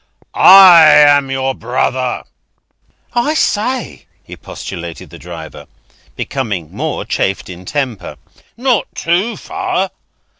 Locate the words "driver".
5.19-5.67